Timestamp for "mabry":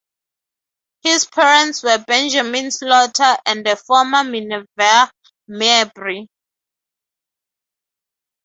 5.47-6.27